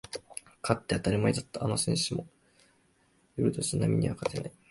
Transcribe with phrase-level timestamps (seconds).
[0.63, 2.25] 勝って当たり前だったあの選手も
[3.37, 4.51] 寄る年波には勝てない